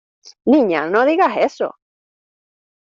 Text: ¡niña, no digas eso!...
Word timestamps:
¡niña, 0.51 0.81
no 0.89 1.05
digas 1.05 1.33
eso!... 1.47 1.77